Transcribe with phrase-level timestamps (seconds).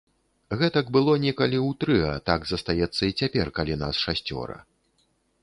[0.61, 4.57] Гэтак было некалі ў трыа, так застаецца і цяпер, калі нас шасцёра.